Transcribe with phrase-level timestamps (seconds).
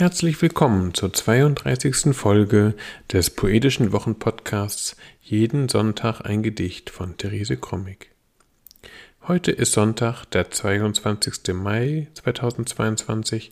[0.00, 2.16] Herzlich willkommen zur 32.
[2.16, 2.74] Folge
[3.12, 8.10] des Poetischen Wochenpodcasts Jeden Sonntag ein Gedicht von Therese Krommig.
[9.28, 11.52] Heute ist Sonntag, der 22.
[11.52, 13.50] Mai 2022.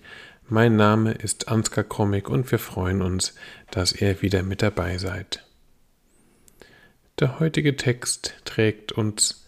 [0.49, 3.35] Mein Name ist Ansgar Krommig und wir freuen uns,
[3.71, 5.45] dass ihr wieder mit dabei seid.
[7.21, 9.47] Der heutige Text trägt uns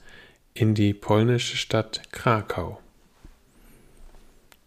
[0.52, 2.78] in die polnische Stadt Krakau.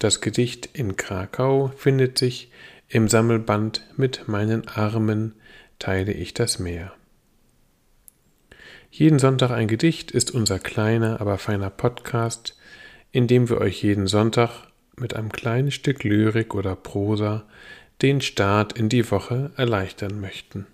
[0.04, 2.52] Das Gedicht in Krakau findet sich
[2.90, 5.34] im Sammelband Mit meinen Armen
[5.80, 6.92] teile ich das Meer.
[8.92, 12.58] Jeden Sonntag ein Gedicht ist unser kleiner, aber feiner Podcast,
[13.14, 17.46] in dem wir euch jeden Sonntag mit einem kleinen Stück Lyrik oder Prosa
[18.02, 20.68] den Start in die Woche erleichtern möchten.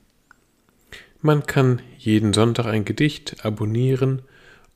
[1.22, 4.24] Man kann jeden Sonntag ein Gedicht abonnieren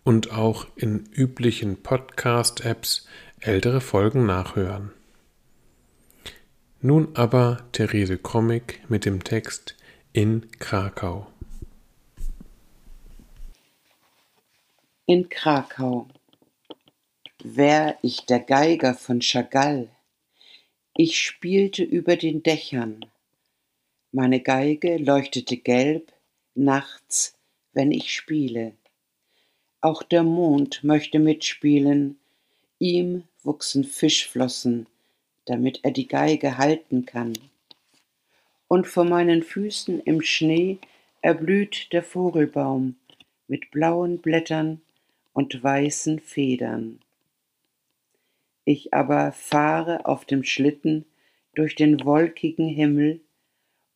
[0.04, 3.08] und auch in üblichen Podcast-Apps
[3.46, 4.92] ältere Folgen nachhören.
[6.80, 9.76] Nun aber Therese Krommig mit dem Text
[10.14, 11.28] In Krakau.
[15.06, 16.08] In Krakau.
[17.44, 19.90] Wär ich der Geiger von Chagall,
[20.96, 23.06] ich spielte über den Dächern.
[24.14, 26.14] Meine Geige leuchtete gelb
[26.56, 27.36] nachts,
[27.74, 28.74] wenn ich spiele.
[29.82, 32.18] Auch der Mond möchte mitspielen,
[32.80, 34.88] ihm wuchsen Fischflossen,
[35.46, 37.34] damit er die Geige halten kann.
[38.68, 40.80] Und vor meinen Füßen im Schnee
[41.22, 42.96] erblüht der Vogelbaum
[43.48, 44.82] mit blauen Blättern
[45.34, 47.00] und weißen Federn.
[48.66, 51.06] Ich aber fahre auf dem Schlitten
[51.54, 53.20] durch den wolkigen Himmel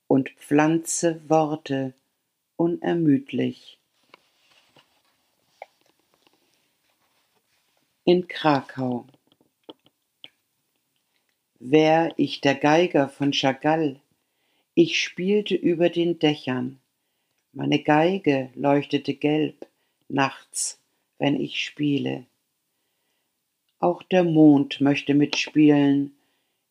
[0.07, 1.93] und pflanze Worte
[2.55, 3.77] unermüdlich.
[8.03, 9.05] In Krakau
[11.59, 13.99] Wär ich der Geiger von Chagall,
[14.75, 16.79] ich spielte über den Dächern,
[17.51, 19.65] meine Geige leuchtete gelb
[20.07, 20.79] nachts,
[21.17, 22.27] wenn ich spiele.
[23.79, 26.15] Auch der Mond möchte mitspielen,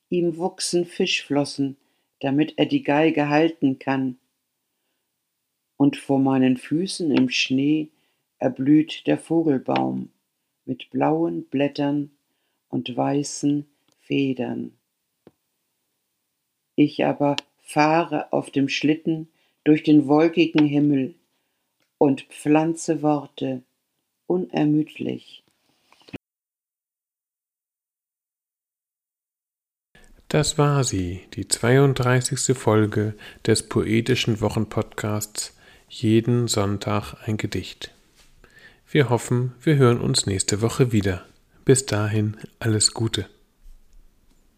[0.09, 1.77] ihm wuchsen Fischflossen,
[2.21, 4.19] damit er die Geige halten kann.
[5.77, 7.89] Und vor meinen Füßen im Schnee
[8.39, 10.11] erblüht der Vogelbaum
[10.65, 12.13] mit blauen Blättern
[12.69, 13.67] und weißen
[14.07, 14.73] Federn.
[16.77, 19.29] Ich aber fahre auf dem Schlitten
[19.65, 21.15] durch den wolkigen Himmel
[21.99, 23.63] und pflanze Worte
[24.27, 25.43] unermüdlich.
[30.29, 32.57] Das war sie, die 32.
[32.57, 33.15] Folge
[33.47, 35.57] des poetischen Wochenpodcasts
[35.89, 37.93] Jeden Sonntag ein Gedicht.
[38.91, 41.25] Wir hoffen, wir hören uns nächste Woche wieder.
[41.65, 43.29] Bis dahin alles Gute.